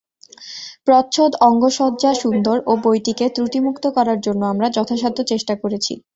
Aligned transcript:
প্রচ্ছদ, 0.85 1.31
অঙ্গসজ্জা 1.41 2.11
সুন্দর 2.21 2.57
ও 2.65 2.73
বইটিকে 2.83 3.25
ত্রুটিমুক্ত 3.35 3.85
করার 3.97 4.19
জন্য 4.21 4.41
আমরা 4.53 4.67
যথাসাধ্য 4.75 5.19
চেষ্টা 5.31 5.53
করেছি। 5.63 5.93